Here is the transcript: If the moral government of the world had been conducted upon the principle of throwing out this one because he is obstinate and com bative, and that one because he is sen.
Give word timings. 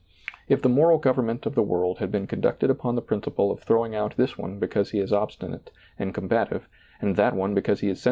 If 0.49 0.63
the 0.63 0.67
moral 0.69 0.97
government 0.97 1.45
of 1.45 1.53
the 1.53 1.61
world 1.61 1.99
had 1.99 2.11
been 2.11 2.25
conducted 2.25 2.71
upon 2.71 2.95
the 2.95 3.03
principle 3.03 3.51
of 3.51 3.59
throwing 3.59 3.93
out 3.95 4.17
this 4.17 4.35
one 4.35 4.57
because 4.57 4.89
he 4.89 4.99
is 4.99 5.13
obstinate 5.13 5.69
and 5.99 6.11
com 6.11 6.27
bative, 6.27 6.63
and 7.01 7.15
that 7.17 7.35
one 7.35 7.53
because 7.53 7.81
he 7.81 7.89
is 7.89 7.99
sen. 7.99 7.99